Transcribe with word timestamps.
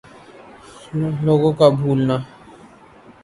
لوگوں 1.25 1.51
کا 1.59 1.67
بھولنا 1.77 2.17